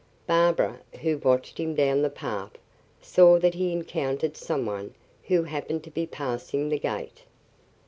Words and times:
Barbara, 0.25 0.79
who 1.03 1.19
watched 1.19 1.59
him 1.59 1.75
down 1.75 2.01
the 2.01 2.09
path, 2.09 2.53
saw 3.03 3.37
that 3.37 3.53
he 3.53 3.71
encountered 3.71 4.35
someone 4.35 4.95
who 5.27 5.43
happened 5.43 5.83
to 5.83 5.91
be 5.91 6.07
passing 6.07 6.69
the 6.69 6.79
gate. 6.79 7.21